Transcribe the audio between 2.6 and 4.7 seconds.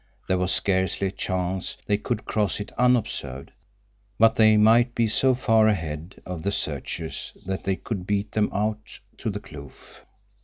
unobserved, but they